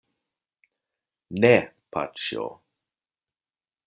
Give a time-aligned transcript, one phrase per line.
[1.45, 1.51] Ne,
[1.97, 2.47] paĉjo.